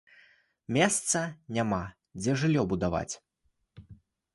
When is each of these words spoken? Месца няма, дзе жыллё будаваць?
Месца 0.77 1.21
няма, 1.59 1.81
дзе 2.19 2.31
жыллё 2.41 2.67
будаваць? 2.73 3.09